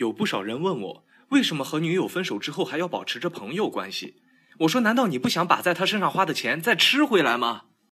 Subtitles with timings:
[0.00, 4.14] 有不少人问我为什么和女友分手之后还要保持着朋友关系？
[4.60, 7.64] 我说难道你不想把在她身上花的钱再吃回来吗？